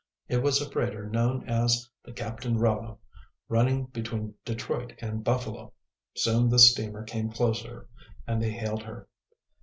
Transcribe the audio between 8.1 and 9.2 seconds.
and they hailed her.